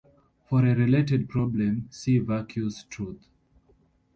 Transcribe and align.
For 0.49 0.65
a 0.65 0.73
related 0.73 1.29
problem, 1.29 1.87
see 1.91 2.17
vacuous 2.17 2.85
truth. 2.89 3.27